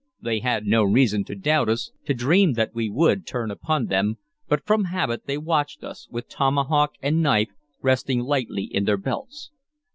[0.19, 4.17] They had no reason to doubt us, to dream that we would turn upon them,
[4.47, 7.51] but from habit they watched us, with tomahawk and knife
[7.83, 9.51] resting lightly in their belts.